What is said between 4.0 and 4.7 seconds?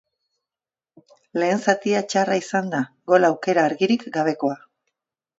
gabekoa.